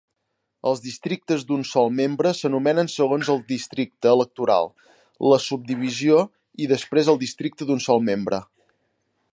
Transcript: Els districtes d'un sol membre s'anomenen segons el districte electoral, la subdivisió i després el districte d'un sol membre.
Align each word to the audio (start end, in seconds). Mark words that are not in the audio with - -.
Els 0.69 0.79
districtes 0.83 1.43
d'un 1.49 1.65
sol 1.71 1.91
membre 1.97 2.31
s'anomenen 2.37 2.89
segons 2.93 3.29
el 3.33 3.43
districte 3.51 4.13
electoral, 4.13 4.71
la 5.33 5.41
subdivisió 5.49 6.25
i 6.65 6.71
després 6.73 7.13
el 7.15 7.21
districte 7.27 7.69
d'un 7.69 7.85
sol 7.91 8.05
membre. 8.09 8.41